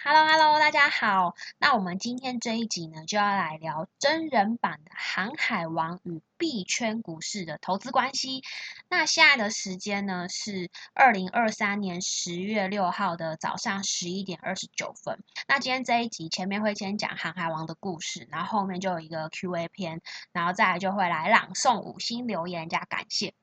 [0.00, 1.34] Hello，Hello，大家好。
[1.58, 8.44] 那我们今天这一集呢，就要来聊真人版的《航海王》与币圈股市的投资关系。
[8.88, 15.18] 那现在的时间呢是二零二三年十月六号的早上十一点二十九分。
[15.48, 23.34] 那今天这一集前面会先讲《航海王》的故事，然后后面就有一个 Q&A 篇，然后再来就会来朗诵五星留言加感谢。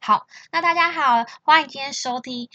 [0.00, 2.48] 好，那大家好，欢迎今天收听。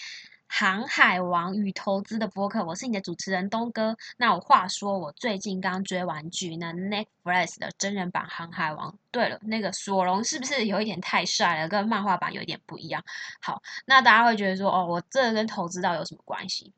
[0.56, 3.98] 航海王与投资的播客，我是你的主持人东哥。
[4.18, 8.91] 那我话说，我最近刚追完剧，那 Netflix 的真人版《航海王》。
[9.10, 13.04] 对了，那个索隆是不是有一点太帅了，跟漫画版有一点不一样？
[13.41, 16.72] 好，那大家会觉得说，哦，我这跟投资到有什么关系？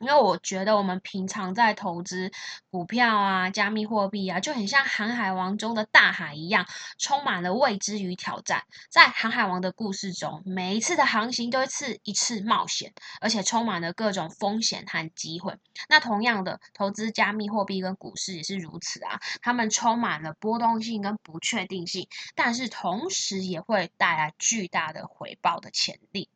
[0.00, 2.30] 因为我觉得我们平常在投资
[2.70, 6.66] 股票啊、加密货币啊，就很像《航海王》中的大海一样，
[6.98, 8.62] 充满了未知与挑战。
[8.90, 15.56] 在《航海王》的故事中，每一次的航行都是一次冒险，而且充满了各种风险和机会。
[15.88, 26.28] 那同样的，投资加密货币跟股市也是如此啊，他们充满了波动性跟不确定性，但是同时也会带来巨大的回报的潜力。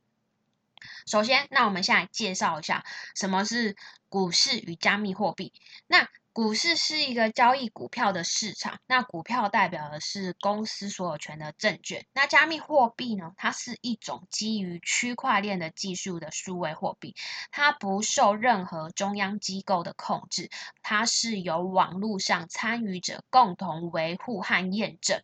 [1.06, 3.76] 首先，那我们先来介绍一下什么是
[4.08, 5.52] 股市与加密货币。
[5.86, 12.06] 那股市是一个交易股票的市场，那股票代表的是公司所有权的证券。
[12.14, 13.32] 那加密货币呢？
[13.36, 17.14] 它是一种基于区块链的技术的数位货币，
[17.50, 20.48] 它不受任何中央机构的控制，
[20.82, 25.22] 它是由网络上参与者共同维护和验证。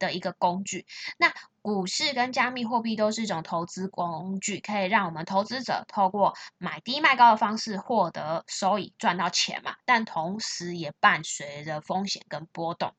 [0.00, 0.86] 的一个工具，
[1.16, 1.32] 那
[1.68, 9.76] 股市跟加密货币都是一种投资工具，可以让我们投资者透过买低卖高的方式获得收益，赚到钱嘛。
[9.84, 12.94] 但同时也伴随着风险跟波动。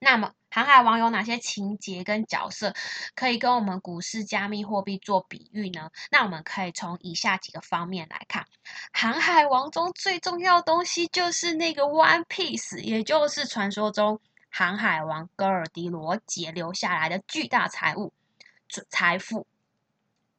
[0.00, 2.74] 那么，航海王有哪些情节跟角色
[3.16, 5.90] 可以跟我们股市、加密货币做比喻呢？
[6.10, 8.44] 那我们可以从以下几个方面来看。
[8.92, 14.20] 航海王中最重要的东西就是那个 One Piece，也就是传说中。
[14.58, 18.12] 航海王戈尔迪罗杰留下来的巨大财物、
[18.88, 19.46] 财富，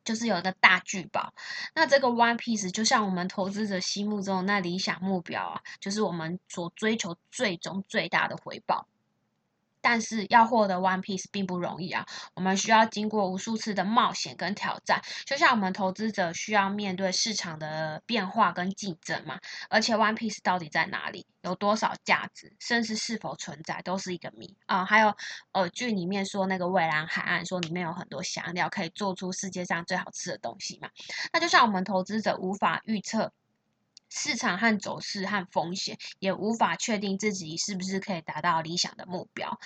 [0.04, 1.34] 就是有一个大巨宝。
[1.74, 8.90] 那这个 One Piece 就像我们投资者心目中那理想目标啊，就是我们所追求最终最大的回报。
[9.82, 19.40] 但是要获得 One Piece 并不容易啊，我们需要经过无数次的冒险跟挑战，就像我们投资者需要面对市场的变化跟竞争嘛。
[19.70, 24.86] 而且 One Piece 到底在哪里，有多少价值，甚至是否存在，都是一个谜啊。
[24.86, 25.16] 还有，
[25.54, 30.90] 呃，剧里面说那个蔚蓝海岸，说里面有很多香料，可以做出世界上最好吃的东西嘛。
[31.34, 33.32] 那就像我们投资者无法预测。
[34.10, 39.60] 市场和走势和风险，也无法确定自己是不是可以达到理想的目标。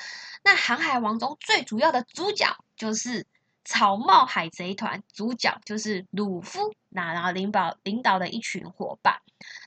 [0.43, 3.25] 那航海王中最主要的主角就是
[3.65, 9.21] 草帽海贼团，主角就是鲁夫，那然后领导领导的一群伙伴，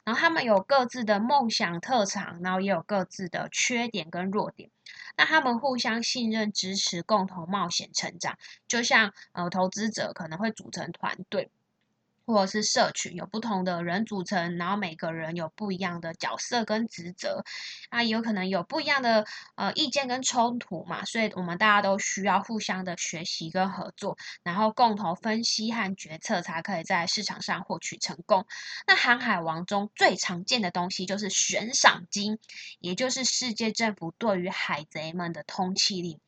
[0.04, 4.70] 然后他们有各自的梦想特长，然后也有各自的缺点跟弱点。
[5.16, 8.36] 那他们互相信任、支持，共同冒险成长。
[8.68, 11.50] 就像呃，投资者可能会组成团队。
[12.26, 17.44] 或者是社群有不同的人组成，然后每个人有不一样的角色跟职责，
[17.88, 28.44] 啊，有可能有不一样的呃意见跟冲突嘛，所以我们大家都需要互相的学习跟合作，然后共同分析和决策，才可以在市场上获取成功。
[28.86, 32.38] 那航海王中最常见的东西就是悬赏金，
[32.80, 36.18] 也就是世界政府对于海贼们的通缉令。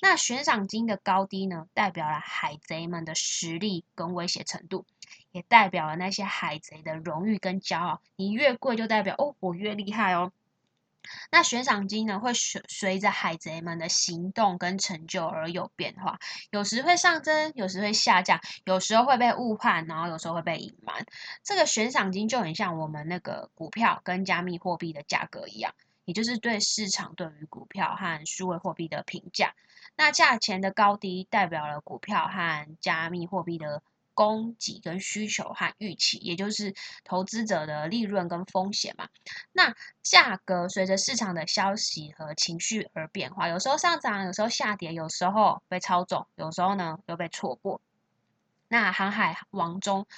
[0.00, 4.86] 那悬赏金的高低呢，代表了海贼们的实力跟威胁程度。
[5.30, 8.00] 也代表了那些海贼的荣誉跟骄傲。
[8.16, 10.32] 你越贵，就代表哦，我越厉害哦。
[11.30, 16.18] 那悬赏金呢，会随随着海贼们的行动跟成就而有变化，
[16.50, 21.06] 有时会上升，有时会下降，有时候会被误判，然后有时候会被隐瞒。
[21.42, 25.74] 这个悬赏金就很像我们那个股票跟加密货币的价格一样，
[26.06, 29.54] 也就是对市场对于股票和数位货币的评价。
[29.96, 33.82] 那价钱的高低代表了股票和加密货币的。
[34.18, 36.74] 供给跟需求和预期，也就是
[37.04, 39.08] 投资者的利润跟风险嘛。
[39.52, 47.80] 那价格随着市场的消息和情绪而变化，有时候上涨，有时候下跌，有时候被操纵，有时候呢又被错过。
[48.66, 50.08] 那航海王中。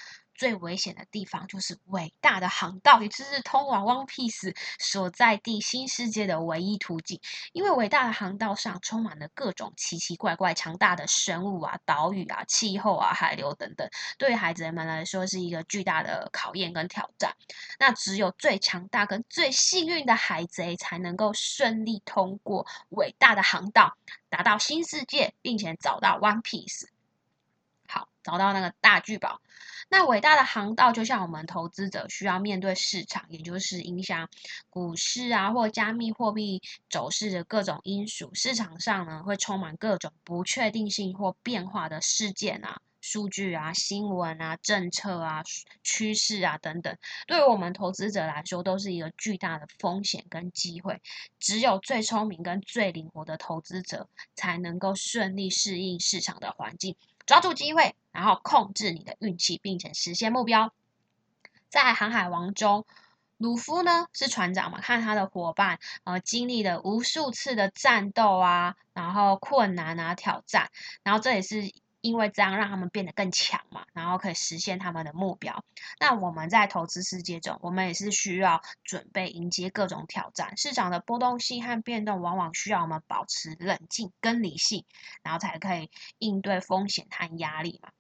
[0.41, 7.21] 最危险的地方就是伟大的航道，也就是通往 One Piece 所在地新世界的唯一途径。
[7.53, 17.37] 因为伟大的航道上充满了各种奇奇怪怪、强大的生物啊、岛屿啊、气候啊、海流等等，对海贼们来说是一个巨大的考验跟挑战。
[17.79, 23.95] 那只有最强大跟最幸运的海贼才能够顺利通过伟大的航道，
[24.31, 26.87] 达到新世界，并且找到 One Piece。
[28.23, 29.41] 找到那个大聚宝。
[29.89, 34.29] 那伟大的航道就像我们投资者需要面对市场，也就是影响
[34.69, 38.31] 股市啊或加密货币走势的各种因素。
[38.35, 42.81] 市场上呢会充满各种不确定性或变化的事件啊。
[43.03, 45.43] 数据啊、新闻啊、政策啊、
[45.83, 46.95] 趋势啊等等，
[47.27, 51.01] 对于我们投资者来说，都是一个巨大的风险跟机会。
[51.39, 54.07] 只有最聪明跟最灵活的投资者，
[54.37, 56.95] 才能够顺利适应市场的环境，
[57.25, 60.73] 抓住机会，然后控制你的运气，并且实现目标。
[61.69, 62.87] 在《航海王》中，
[63.37, 70.71] 鲁夫呢是船长嘛，看他的伙伴呃经历了无数次的战斗啊，然后困难啊挑战，
[71.03, 71.73] 然后这也是。
[72.03, 75.63] 因为这样让他们变得更强嘛，然后可以实现他们的目标。
[75.99, 80.57] 那我们在投资世界中，我们也是需要准备迎接各种挑战。
[80.57, 84.87] 市场的波动性和变动，往往需要我们保持冷静跟理性，
[85.23, 87.91] 然后才可以应对风险和压力嘛。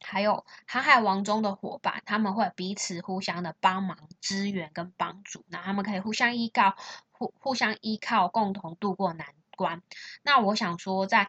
[0.00, 6.76] 还有航海王中的伙伴，他们会彼此互相的帮忙、支援跟帮助，那他们可以互相依靠、
[7.10, 9.82] 互互相依靠，共同度过难关。
[10.22, 11.28] 那我想说，在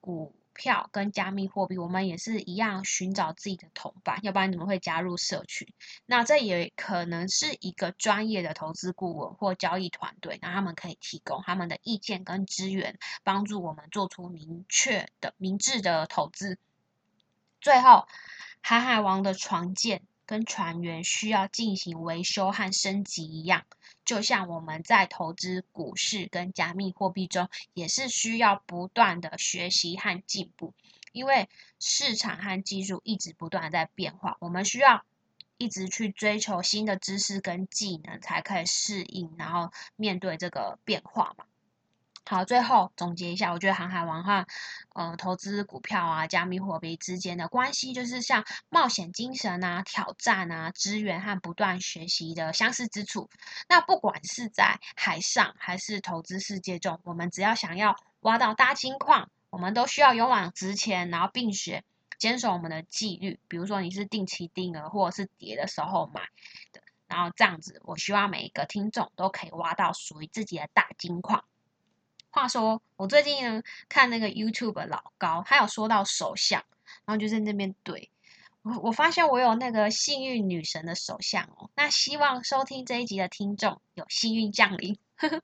[0.00, 5.72] 股票跟加密货币，我们也是一样寻找自己的同伴，要不然怎么会加入社群？
[6.04, 16.58] 那这也可能是一个专业的投资顾问或交易团队，那他们可以提供他们的意见跟资源，帮助我们做出明确的、明智的投资。
[17.60, 18.06] 最后，
[18.60, 20.02] 海海王的船舰。
[20.28, 23.64] 跟船员需要进行维修和升级一样，
[24.04, 30.74] 就像我们在投资股市跟加密货币中，也是需要不断的学习和进步，
[31.12, 31.48] 因为
[31.80, 35.02] 市场和技术一直不断在变化，我们需要
[35.56, 41.46] 一直去追求新的知识跟技能，才可以适应，然后面对这个变化嘛。
[42.30, 44.46] 好，最后总结一下，我觉得航海王哈，
[44.94, 53.30] 呃，投资股票啊、加密货币之间的关系，就是像冒险精神啊、挑战啊、资源和不断学习的相似之处。
[53.66, 61.82] 那不管是在海上还是投资世界中，我们只要想要挖到大金矿，我们都需要勇往直前，然后并且
[62.18, 63.40] 坚守我们的纪律。
[63.48, 66.20] 比如说你是定期定额或者是跌的时候买
[66.74, 71.42] 的，然后这样子，我希望每一个听众都可以挖到属于自己的大金矿。
[72.30, 76.62] 话说，我最近看那个 YouTube 老高，他有说到手相，
[77.04, 78.08] 然后就在那边怼
[78.62, 81.70] 我，我发现我有那个幸运女神的手相哦。
[81.74, 84.98] 那希望收听这一集的听众有幸运降临。
[85.16, 85.42] 呵 呵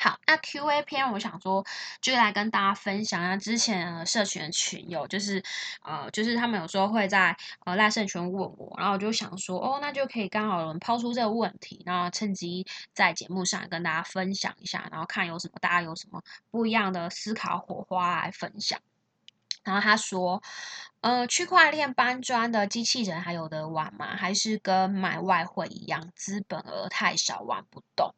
[0.00, 1.64] 好，那 Q&A 篇，我想说，
[2.00, 5.42] 就来跟大家分享一下之前社群的群友，就是
[5.82, 16.22] 呃，就是他们有时候会在呃赖社群问我，然后我就想说，哦，那就可以刚好抛出这个问题，然后趁机在节目上跟大家分享一下，然后看有什么大家有什么
[16.52, 18.78] 不一样的思考火花来分享。
[19.64, 20.40] 然后他说，
[21.00, 24.16] 呃，区块链搬砖的机器人还有的玩吗？
[24.16, 28.14] 还是跟买外汇一样，资本额太少玩不动？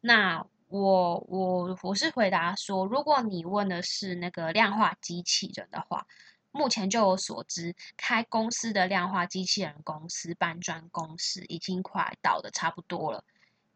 [0.00, 6.06] 那我我我是回答说，如果你问的是那个量化机器人的话，
[6.50, 13.24] 目前就我所知，开公司的量化机器人公司搬砖公司已经快倒的差不多了，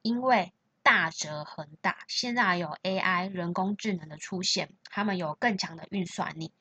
[0.03, 0.53] 因为
[0.83, 6.53] 大折恒大现在有 AI 人工智能的出现，他们有更强的运算力。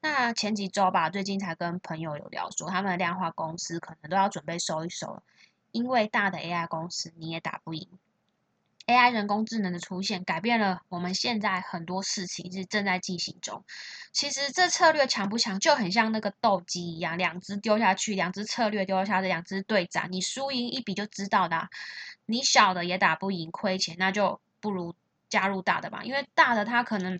[0.00, 5.22] 那前几周吧，最近才跟朋友有聊说，他们的量化公司可能都要准备收一收了，
[5.72, 7.86] 因为大的 AI 公司你也打不赢。
[8.86, 13.64] AI 人工智能的出现，改变了我们现在很多事情是正在进行中。
[14.12, 21.68] 其实这策略强不强，就很像那个斗鸡一样，两只丢下去，两只策略丢下去，两只队长，你输赢一比就知道的。
[22.26, 24.94] 你小的也打不赢，亏钱，那就不如
[25.30, 27.18] 加入大的吧，因为大的它可能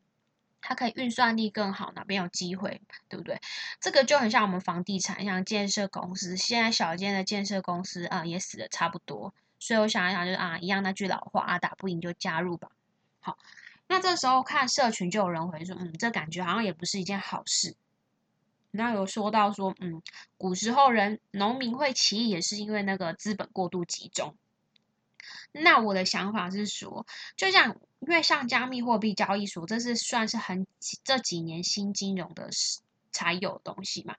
[0.60, 3.40] 它可以运算力更好，哪边有机会，对不对？
[3.80, 9.34] 这个就很像我们房地产，像建设公司，现在小间的建设公司啊，也死的差不多。
[9.58, 12.70] 所以我想一想，就是啊，一样那句老话啊，打不赢就加入吧。
[13.20, 13.38] 好，
[13.86, 17.74] 那这时候看社群就有人回说，嗯，这感觉好像也不是一件好事。
[18.70, 20.02] 那有说到说，嗯，
[20.36, 24.36] 古时候人农民会起义，也是因为那个资本过度集中。
[25.52, 27.06] 那我的想法是说，
[27.36, 30.66] 就像因为像加密货币交易所，这是算是很
[31.04, 32.50] 这几年新金融的
[33.12, 34.16] 才有东西嘛。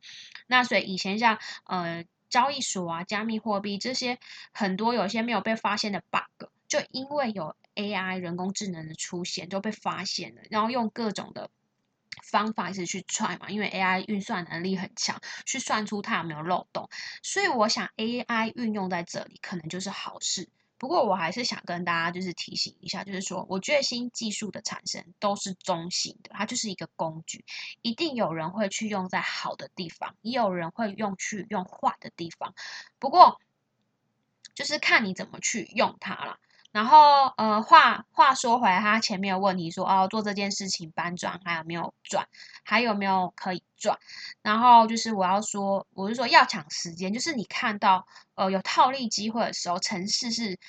[0.48, 2.04] 那所以以前像呃。
[2.36, 4.20] 交易所啊，加密货币这些
[4.52, 11.50] 很多有些没有被发现的 bug，就因为有 AI 人工智能的出现，就被发现了，然后用各种的
[12.30, 16.90] 方法一直去踹嘛，因为 AI 运算能力很强，去算出它有没有漏洞。
[17.24, 20.50] 所以我想 AI 运用在这里可能就是好事。
[20.86, 27.44] 不过我还是想跟大家就是提醒一下，就是说，我觉得新技术的产生都是中性的，它就是一个工具，
[27.82, 32.54] 一定有人会去用在好的地方，也有人会用去用坏的地方。
[33.00, 33.42] 不过，
[34.54, 36.38] 就是看你怎么去用它了。
[36.76, 42.28] 然后，呃，话话说回来，他前面有问题说，哦，做这件事情搬砖还有没有赚，
[42.66, 43.98] 还有没有可以赚？
[44.42, 50.60] 然后就是我要说，我是说要抢时间，就是你看到呃有套利机会的时候，城市是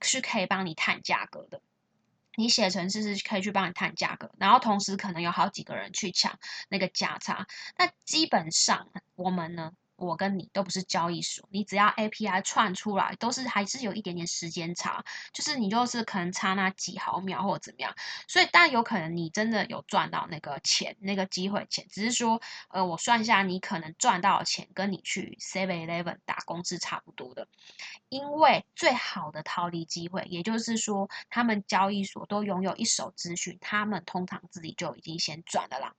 [0.00, 1.60] 是可以帮你探价格的。
[2.34, 6.36] 你写程式是可以去帮你探价格，然后同时可能有好几个人去抢
[6.68, 7.46] 那个价差。
[7.78, 9.70] 那基本上我们呢？
[9.96, 17.94] 我跟你都不是交易所，你只要 API 串出来，都是还是有一点点时间差，就是你就是可能差那几毫秒或者怎么样，
[18.26, 27.46] 所以但有可能你真的有赚到那个钱，那个机会钱，只是说，呃，我算一下，你可能赚到的钱跟你去 Seven Eleven 打工是差不多的，
[28.08, 35.94] 因为最好的套利机会，也就是说，他们交易所都拥有一手资讯，他们通常自己就已经先赚了啦。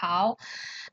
[0.00, 0.38] 好，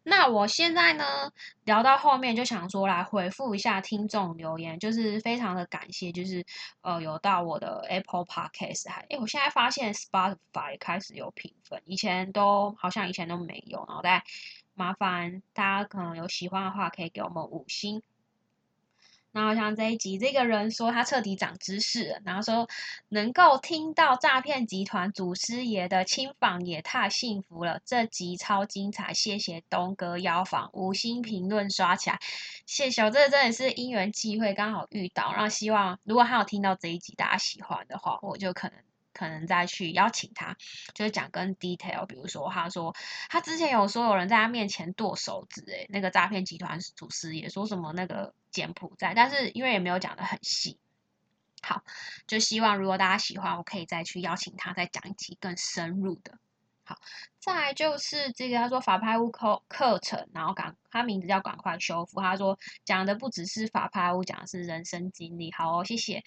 [0.01, 1.31] 那我现在呢
[1.63, 6.43] 聊到后面就想说来回复一下听众留言，就是非常的感谢，就是
[6.81, 14.24] 呃有到我的 Apple Podcast 还，哎，我现在发现 Spotify 开始有评分，以前都好像以前都没有，然后再
[14.74, 18.01] 麻烦大家可能有喜欢的话，可以给我们五星。
[19.36, 22.70] 然后像这一集，这个人说他彻底长知识，然后说
[23.10, 32.18] 能够听到诈骗集团祖师爷的亲访也太幸福了，这集超精彩，谢谢东哥邀访，五星评论刷起来，
[32.65, 38.77] 谢谢，这真的是因缘际会，刚好遇到，然后希望如果他有听到这一集大家喜欢的话，我就可能。
[39.18, 40.58] 可能再去邀请他，
[40.94, 42.94] 就是讲跟 detail，比如说他说
[43.30, 50.79] 他之前有说有人在他面前剁手指，诶，那个诈骗集团主师也说什么那个柬埔寨，但是因为也没有讲的很细，
[51.62, 51.83] 好，
[52.25, 56.39] 就希望如果大家喜欢，我可以再去邀请他再讲一集更深入的。
[56.85, 56.97] 好，
[57.39, 65.51] 再就是这个他说法拍屋课课程，然后赶他名字叫赶快修复，他说讲的不只是法拍屋，讲的是人生经历。
[65.51, 66.24] 好哦，谢谢。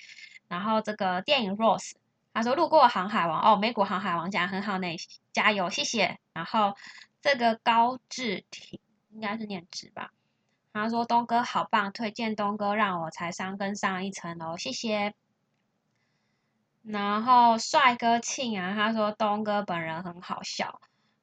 [0.49, 1.92] 然后这个电影 Rose。
[2.35, 4.87] 他说：“路过航海王哦，美股航海王讲很好呢，
[5.32, 6.76] 加油，谢谢。”然后
[7.20, 8.78] 这个高志挺
[9.11, 10.12] 应该是念直吧。
[10.82, 15.14] 他说：“东哥好棒，推荐东哥让我财商更上一层楼，谢谢。”
[16.82, 20.80] 然后帅哥庆啊，他说：“东哥本人很好笑，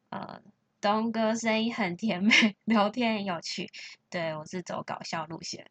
[0.09, 0.41] 呃，
[0.81, 3.71] 东哥声音很甜美， 聊天很有趣。”
[4.09, 5.69] 对我是走搞笑路线。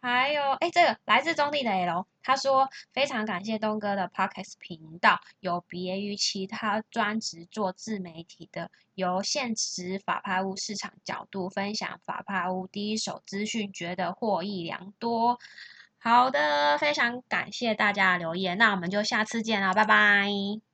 [0.00, 15.38] 还有，哎，这个来自中地的 L，他说非常感谢东哥的 Podcast 频道，有别于其他专职做自媒体的，由现实法拍屋市场角度分享法拍屋第一手资讯，觉得获益良多。
[15.98, 20.69] 好的，非常感谢大家的留言，那我们就下次见了，拜拜。